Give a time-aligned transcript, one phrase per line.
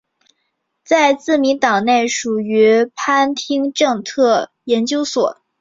[0.83, 5.43] 在自民党内属于番町政策研究所。